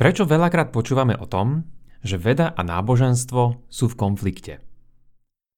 [0.00, 1.68] Prečo veľakrát počúvame o tom,
[2.00, 4.64] že veda a náboženstvo sú v konflikte?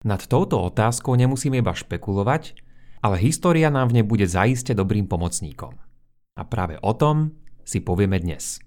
[0.03, 2.59] Nad touto otázkou nemusíme iba špekulovať,
[3.07, 5.79] ale história nám v nej bude zaiste dobrým pomocníkom.
[6.35, 8.59] A práve o tom si povieme dnes.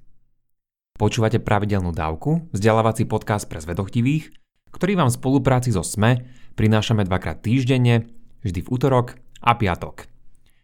[0.96, 4.31] Počúvate pravidelnú dávku, vzdelávací podcast pre zvedochtivých,
[4.71, 6.23] ktorý vám v spolupráci so SME
[6.55, 8.07] prinášame dvakrát týždenne,
[8.47, 10.07] vždy v útorok a piatok.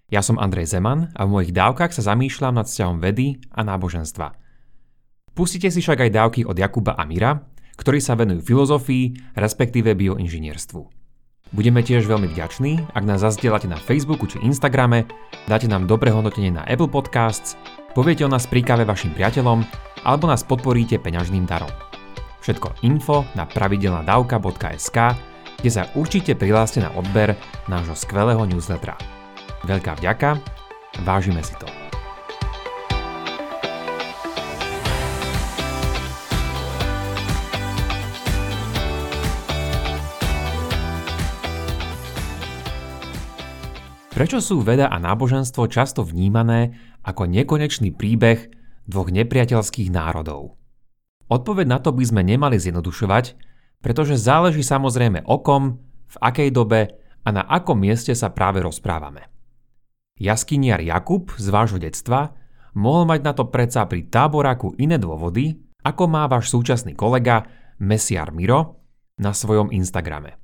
[0.08, 4.40] Ja som Andrej Zeman a v mojich dávkach sa zamýšľam nad vzťahom vedy a náboženstva–
[5.32, 7.40] Pustite si však aj dávky od Jakuba a Mira,
[7.80, 11.02] ktorí sa venujú filozofii, respektíve bioinžinierstvu.
[11.52, 15.04] Budeme tiež veľmi vďační, ak nás zazdielate na Facebooku či Instagrame,
[15.52, 17.60] dáte nám dobré hodnotenie na Apple Podcasts,
[17.92, 19.68] poviete o nás príkave vašim priateľom
[20.08, 21.72] alebo nás podporíte peňažným darom.
[22.40, 24.98] Všetko info na pravidelnadavka.sk,
[25.60, 27.36] kde sa určite prihláste na odber
[27.68, 28.96] nášho skvelého newslettera.
[29.68, 30.40] Veľká vďaka,
[31.04, 31.81] vážime si to.
[44.12, 48.52] Prečo sú veda a náboženstvo často vnímané ako nekonečný príbeh
[48.84, 50.60] dvoch nepriateľských národov?
[51.32, 53.40] Odpoveď na to by sme nemali zjednodušovať,
[53.80, 55.80] pretože záleží samozrejme o kom,
[56.12, 56.92] v akej dobe
[57.24, 59.32] a na akom mieste sa práve rozprávame.
[60.20, 62.36] Jaskyniar Jakub z vášho detstva
[62.76, 65.56] mohol mať na to predsa pri táboráku iné dôvody,
[65.88, 67.48] ako má váš súčasný kolega
[67.80, 68.84] Mesiar Miro
[69.24, 70.36] na svojom Instagrame.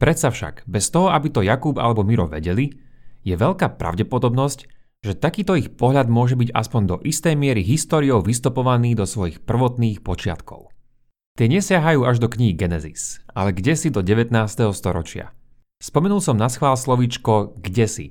[0.00, 2.85] Predsa však, bez toho, aby to Jakub alebo Miro vedeli,
[3.26, 4.70] je veľká pravdepodobnosť,
[5.02, 10.00] že takýto ich pohľad môže byť aspoň do istej miery históriou vystopovaný do svojich prvotných
[10.06, 10.70] počiatkov.
[11.36, 14.32] Tie nesiahajú až do kníh Genesis, ale kde si do 19.
[14.72, 15.34] storočia.
[15.82, 18.06] Spomenul som na schvál slovíčko kde si,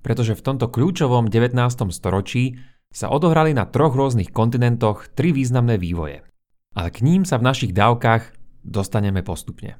[0.00, 1.52] pretože v tomto kľúčovom 19.
[1.92, 2.56] storočí
[2.88, 6.24] sa odohrali na troch rôznych kontinentoch tri významné vývoje.
[6.72, 8.32] Ale k ním sa v našich dávkach
[8.64, 9.76] dostaneme postupne.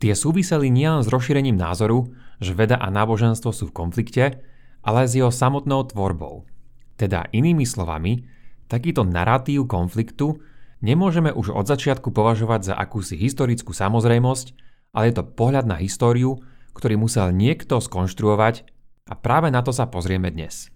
[0.00, 2.08] Tie súviseli nielen s rozšírením názoru,
[2.40, 4.40] že veda a náboženstvo sú v konflikte,
[4.80, 6.48] ale s jeho samotnou tvorbou.
[6.96, 8.24] Teda inými slovami,
[8.64, 10.40] takýto narratív konfliktu
[10.80, 14.56] nemôžeme už od začiatku považovať za akúsi historickú samozrejmosť,
[14.96, 16.40] ale je to pohľad na históriu,
[16.72, 18.64] ktorý musel niekto skonštruovať
[19.04, 20.72] a práve na to sa pozrieme dnes.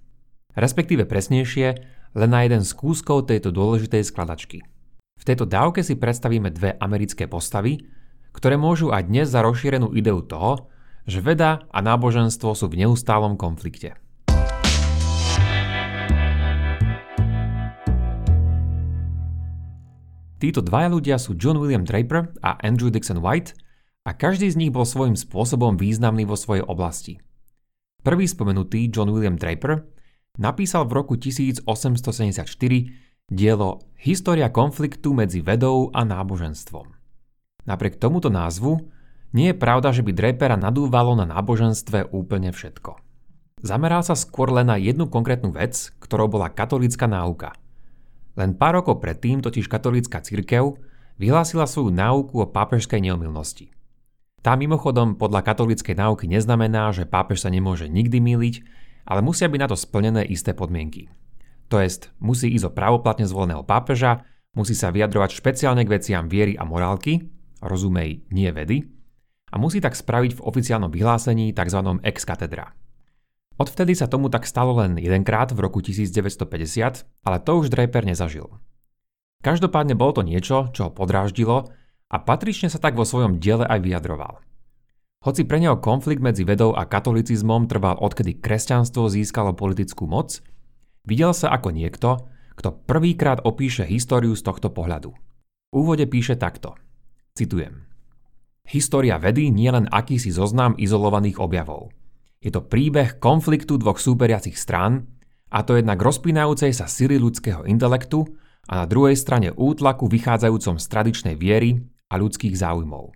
[0.53, 1.69] Respektíve presnejšie,
[2.15, 4.61] len na jeden z kúskov tejto dôležitej skladačky.
[5.17, 7.81] V tejto dávke si predstavíme dve americké postavy,
[8.35, 10.67] ktoré môžu aj dnes za rozšírenú ideu toho,
[11.07, 13.95] že veda a náboženstvo sú v neustálom konflikte.
[20.43, 23.57] Títo dvaja ľudia sú John William Draper a Andrew Dixon White
[24.05, 27.17] a každý z nich bol svojím spôsobom významný vo svojej oblasti.
[28.05, 29.81] Prvý spomenutý John William Draper
[30.37, 31.65] napísal v roku 1874
[33.33, 37.04] dielo História konfliktu medzi vedou a náboženstvom.
[37.65, 38.93] Napriek tomuto názvu
[39.35, 43.01] nie je pravda, že by Drapera nadúvalo na náboženstve úplne všetko.
[43.65, 47.57] Zameral sa skôr len na jednu konkrétnu vec, ktorou bola katolická náuka.
[48.37, 50.77] Len pár rokov predtým totiž katolícka cirkev
[51.17, 53.73] vyhlásila svoju náuku o pápežskej neomilnosti.
[54.45, 58.55] Tá mimochodom podľa katolíckej náuky neznamená, že pápež sa nemôže nikdy míliť,
[59.09, 61.09] ale musia byť na to splnené isté podmienky.
[61.73, 66.61] To jest, musí ísť o právoplatne zvoleného pápeža, musí sa vyjadrovať špeciálne k veciam viery
[66.61, 67.34] a morálky,
[67.65, 68.85] rozumej nie vedy,
[69.55, 71.81] a musí tak spraviť v oficiálnom vyhlásení tzv.
[72.03, 72.75] ex katedra.
[73.55, 78.51] Odvtedy sa tomu tak stalo len jedenkrát v roku 1950, ale to už Draper nezažil.
[79.47, 81.71] Každopádne bolo to niečo, čo ho podráždilo
[82.11, 84.43] a patrične sa tak vo svojom diele aj vyjadroval.
[85.23, 90.43] Hoci pre neho konflikt medzi vedou a katolicizmom trval odkedy kresťanstvo získalo politickú moc,
[91.07, 92.27] videl sa ako niekto,
[92.59, 95.15] kto prvýkrát opíše históriu z tohto pohľadu.
[95.15, 96.75] V úvode píše takto.
[97.35, 97.83] Citujem.
[98.63, 101.91] História vedy nie len akýsi zoznam izolovaných objavov.
[102.39, 105.11] Je to príbeh konfliktu dvoch súperiacich strán,
[105.51, 108.23] a to jednak rozpínajúcej sa sily ľudského intelektu
[108.71, 113.11] a na druhej strane útlaku vychádzajúcom z tradičnej viery a ľudských záujmov.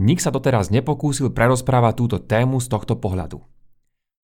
[0.00, 3.44] Nik sa doteraz nepokúsil prerozprávať túto tému z tohto pohľadu.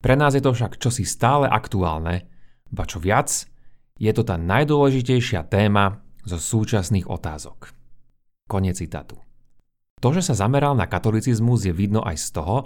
[0.01, 2.25] Pre nás je to však čosi stále aktuálne,
[2.73, 3.29] ba čo viac,
[4.01, 7.82] je to tá najdôležitejšia téma zo súčasných otázok.
[8.47, 9.19] Konec citátu.
[10.03, 12.57] To, že sa zameral na katolicizmus je vidno aj z toho,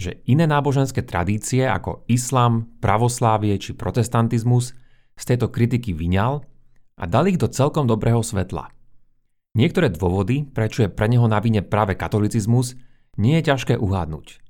[0.00, 4.74] že iné náboženské tradície ako islám, pravoslávie či protestantizmus
[5.14, 6.42] z tejto kritiky vyňal
[6.98, 8.72] a dal ich do celkom dobrého svetla.
[9.54, 12.74] Niektoré dôvody, prečo je pre neho na vine práve katolicizmus,
[13.20, 14.40] nie je ťažké uhádnuť.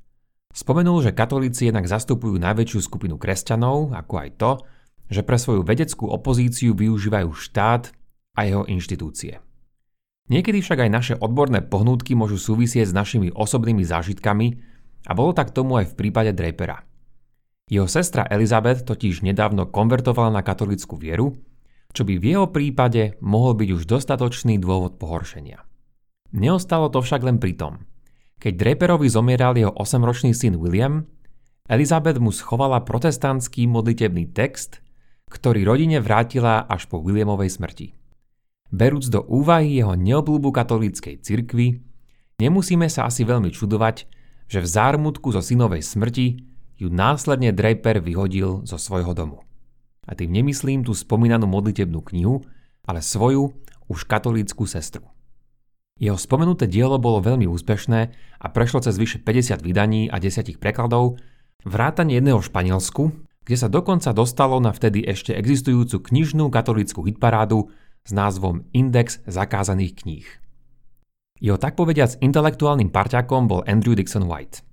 [0.50, 4.52] Spomenul, že katolíci jednak zastupujú najväčšiu skupinu kresťanov, ako aj to,
[5.10, 7.90] že pre svoju vedeckú opozíciu využívajú štát
[8.38, 9.42] a jeho inštitúcie.
[10.30, 14.46] Niekedy však aj naše odborné pohnútky môžu súvisieť s našimi osobnými zážitkami
[15.10, 16.86] a bolo tak tomu aj v prípade Drapera.
[17.66, 21.34] Jeho sestra Elizabeth totiž nedávno konvertovala na katolickú vieru,
[21.90, 25.66] čo by v jeho prípade mohol byť už dostatočný dôvod pohoršenia.
[26.30, 27.82] Neostalo to však len pri tom.
[28.38, 31.10] Keď Draperovi zomieral jeho 8-ročný syn William,
[31.66, 34.78] Elizabeth mu schovala protestantský modlitebný text,
[35.30, 37.99] ktorý rodine vrátila až po Williamovej smrti.
[38.70, 41.82] Berúc do úvahy jeho neobľúbu katolíckej cirkvi,
[42.38, 44.06] nemusíme sa asi veľmi čudovať,
[44.46, 46.42] že v zármutku zo synovej smrti
[46.78, 49.42] ju následne Draper vyhodil zo svojho domu.
[50.06, 52.42] A tým nemyslím tú spomínanú modlitebnú knihu,
[52.86, 53.52] ale svoju,
[53.90, 55.10] už katolícku sestru.
[56.00, 58.00] Jeho spomenuté dielo bolo veľmi úspešné
[58.40, 61.20] a prešlo cez vyše 50 vydaní a 10 prekladov,
[61.66, 63.02] vrátane jedného v Španielsku,
[63.44, 67.68] kde sa dokonca dostalo na vtedy ešte existujúcu knižnú katolícku hitparádu
[68.04, 70.28] s názvom Index zakázaných kníh.
[71.40, 74.64] Jeho tak povediac intelektuálnym parťakom bol Andrew Dixon White–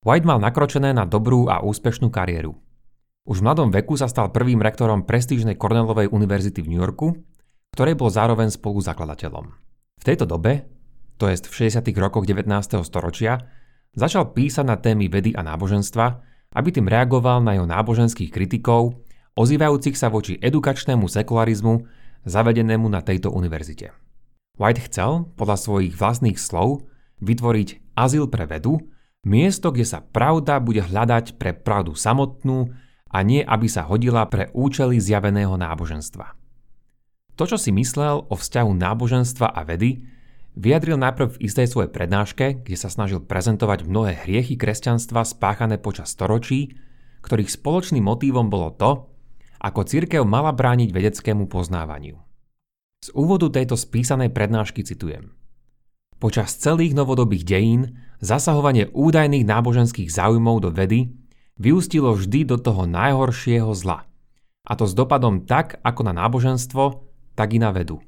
[0.00, 2.56] White mal nakročené na dobrú a úspešnú kariéru.
[3.28, 7.20] Už v mladom veku sa stal prvým rektorom prestížnej Cornellovej univerzity v New Yorku,
[7.76, 9.44] ktorej bol zároveň spoluzakladateľom.
[10.00, 10.64] V tejto dobe,
[11.20, 11.84] to jest v 60.
[12.00, 12.48] rokoch 19.
[12.80, 13.44] storočia,
[13.92, 16.06] začal písať na témy vedy a náboženstva,
[16.56, 19.04] aby tým reagoval na jeho náboženských kritikov,
[19.36, 21.84] ozývajúcich sa voči edukačnému sekularizmu
[22.24, 23.92] zavedenému na tejto univerzite.
[24.60, 26.84] White chcel, podľa svojich vlastných slov,
[27.24, 28.80] vytvoriť azyl pre vedu,
[29.20, 32.72] Miesto, kde sa pravda bude hľadať pre pravdu samotnú
[33.12, 36.40] a nie aby sa hodila pre účely zjaveného náboženstva.
[37.36, 40.08] To, čo si myslel o vzťahu náboženstva a vedy,
[40.56, 46.16] vyjadril najprv v istej svojej prednáške, kde sa snažil prezentovať mnohé hriechy kresťanstva spáchané počas
[46.16, 46.80] storočí,
[47.20, 49.09] ktorých spoločným motívom bolo to,
[49.60, 52.16] ako cirkev mala brániť vedeckému poznávaniu.
[53.04, 55.36] Z úvodu tejto spísanej prednášky citujem.
[56.20, 61.12] Počas celých novodobých dejín zasahovanie údajných náboženských záujmov do vedy
[61.56, 64.04] vyústilo vždy do toho najhoršieho zla.
[64.68, 67.04] A to s dopadom tak ako na náboženstvo,
[67.36, 68.04] tak i na vedu.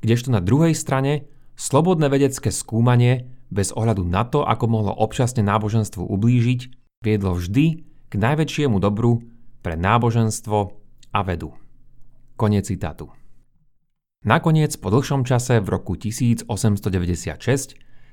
[0.00, 6.00] Kdežto na druhej strane slobodné vedecké skúmanie bez ohľadu na to, ako mohlo občasne náboženstvu
[6.00, 6.60] ublížiť,
[7.04, 9.20] viedlo vždy k najväčšiemu dobru
[9.64, 10.58] pre náboženstvo
[11.16, 11.56] a vedu.
[12.36, 13.08] Konec citátu.
[14.28, 16.44] Nakoniec po dlhšom čase v roku 1896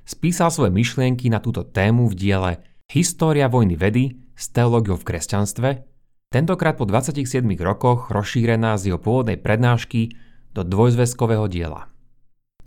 [0.08, 2.52] spísal svoje myšlienky na túto tému v diele
[2.92, 5.70] História vojny vedy s teológiou v kresťanstve,
[6.28, 10.12] tentokrát po 27 rokoch rozšírená z jeho pôvodnej prednášky
[10.52, 11.88] do dvojzväzkového diela.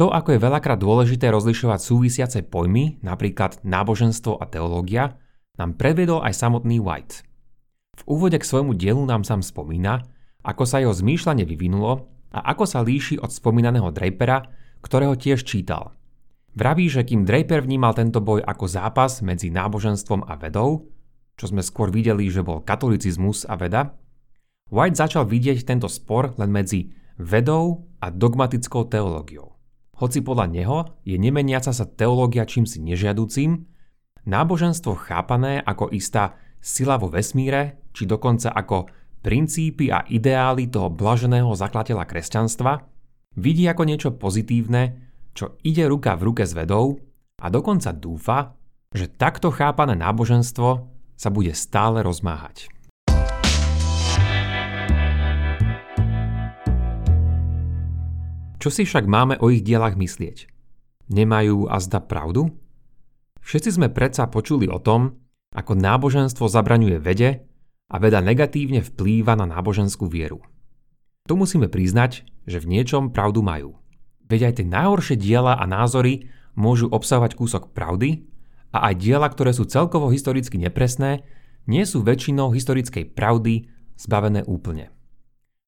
[0.00, 5.20] To, ako je veľakrát dôležité rozlišovať súvisiace pojmy, napríklad náboženstvo a teológia,
[5.60, 7.33] nám predvedol aj samotný White.
[7.94, 10.02] V úvode k svojmu dielu nám sám spomína,
[10.42, 14.44] ako sa jeho zmýšľanie vyvinulo a ako sa líši od spomínaného Drapera,
[14.82, 15.94] ktorého tiež čítal.
[16.54, 20.86] Vraví, že kým Draper vnímal tento boj ako zápas medzi náboženstvom a vedou,
[21.34, 23.94] čo sme skôr videli, že bol katolicizmus a veda,
[24.72, 29.54] White začal vidieť tento spor len medzi vedou a dogmatickou teológiou.
[30.00, 33.70] Hoci podľa neho je nemeniaca sa teológia čímsi nežiaducím,
[34.26, 38.90] náboženstvo chápané ako istá sila vo vesmíre, či dokonca ako
[39.22, 42.82] princípy a ideály toho blaženého zakladateľa kresťanstva,
[43.38, 46.98] vidí ako niečo pozitívne, čo ide ruka v ruke s vedou
[47.38, 48.52] a dokonca dúfa,
[48.90, 50.68] že takto chápané náboženstvo
[51.14, 52.68] sa bude stále rozmáhať.
[58.58, 60.48] Čo si však máme o ich dielach myslieť?
[61.12, 62.48] Nemajú azda pravdu?
[63.44, 65.20] Všetci sme predsa počuli o tom,
[65.52, 67.44] ako náboženstvo zabraňuje vede
[67.88, 70.40] a veda negatívne vplýva na náboženskú vieru.
[71.24, 73.80] Tu musíme priznať, že v niečom pravdu majú.
[74.28, 78.24] Veď aj tie najhoršie diela a názory môžu obsahovať kúsok pravdy
[78.72, 81.24] a aj diela, ktoré sú celkovo historicky nepresné,
[81.64, 84.92] nie sú väčšinou historickej pravdy zbavené úplne.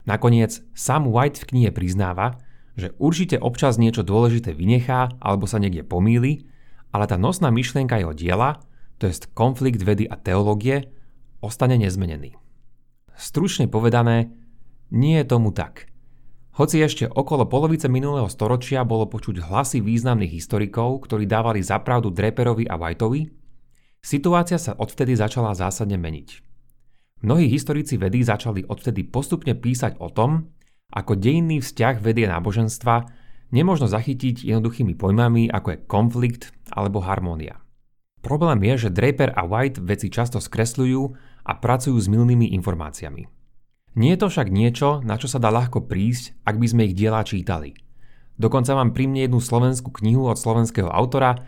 [0.05, 2.39] Nakoniec Sam White v knihe priznáva,
[2.77, 6.45] že určite občas niečo dôležité vynechá alebo sa niekde pomýli,
[6.93, 8.61] ale tá nosná myšlienka jeho diela,
[9.01, 10.89] to je konflikt vedy a teológie,
[11.47, 12.35] ostane nezmenený.
[13.15, 14.35] Stručne povedané,
[14.91, 15.89] nie je tomu tak.
[16.57, 22.65] Hoci ešte okolo polovice minulého storočia bolo počuť hlasy významných historikov, ktorí dávali zapravdu Draperovi
[22.67, 23.29] a Whiteovi,
[24.01, 26.29] situácia sa odvtedy začala zásadne meniť.
[27.25, 30.53] Mnohí historici vedy začali odvtedy postupne písať o tom,
[30.93, 33.09] ako dejinný vzťah vedie náboženstva
[33.51, 37.61] nemôžno zachytiť jednoduchými pojmami ako je konflikt alebo harmónia.
[38.25, 41.03] Problém je, že Draper a White veci často skresľujú
[41.47, 43.31] a pracujú s milnými informáciami.
[43.97, 46.99] Nie je to však niečo, na čo sa dá ľahko prísť, ak by sme ich
[46.99, 47.79] diela čítali.
[48.37, 51.41] Dokonca mám pri mne jednu slovenskú knihu od slovenského autora,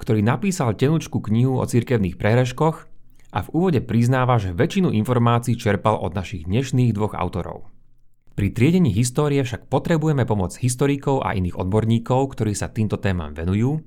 [0.00, 2.88] ktorý napísal tenučku knihu o cirkevných prehreškoch
[3.36, 7.68] a v úvode priznáva, že väčšinu informácií čerpal od našich dnešných dvoch autorov.
[8.32, 13.84] Pri triedení histórie však potrebujeme pomoc historikov a iných odborníkov, ktorí sa týmto témam venujú,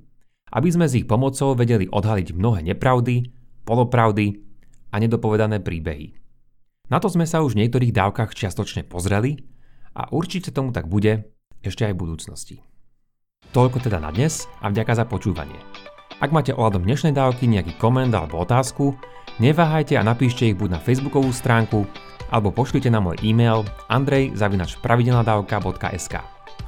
[0.54, 3.34] aby sme s ich pomocou vedeli odhaliť mnohé nepravdy,
[3.66, 4.43] polopravdy
[4.94, 6.14] a nedopovedané príbehy.
[6.86, 9.42] Na to sme sa už v niektorých dávkach čiastočne pozreli
[9.98, 11.26] a určite tomu tak bude
[11.66, 12.62] ešte aj v budúcnosti.
[13.50, 15.58] Toľko teda na dnes a vďaka za počúvanie.
[16.22, 18.94] Ak máte ohľadom dnešnej dávky nejaký koment alebo otázku,
[19.42, 21.82] neváhajte a napíšte ich buď na facebookovú stránku
[22.30, 26.14] alebo pošlite na môj e-mail andrej.pravidelnadavka.sk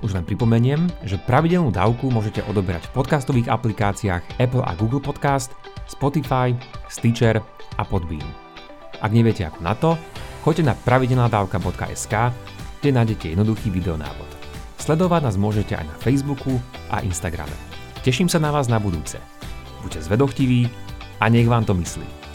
[0.02, 5.54] Už len pripomeniem, že pravidelnú dávku môžete odoberať v podcastových aplikáciách Apple a Google Podcast,
[5.86, 6.50] Spotify,
[6.90, 7.38] Stitcher
[7.76, 8.26] a Podbean.
[9.00, 9.94] Ak neviete ako na to,
[10.44, 12.14] choďte na pravidelnadavka.sk,
[12.80, 14.28] kde nájdete jednoduchý videonávod.
[14.76, 16.60] Sledovať nás môžete aj na Facebooku
[16.92, 17.54] a Instagrame.
[18.04, 19.18] Teším sa na vás na budúce.
[19.82, 20.70] Buďte zvedochtiví
[21.18, 22.25] a nech vám to myslí.